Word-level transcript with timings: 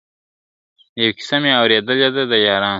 يو 1.01 1.09
كيسه 1.17 1.35
مي 1.41 1.51
اورېدلې 1.59 2.09
ده 2.29 2.37
يارانو!. 2.47 2.69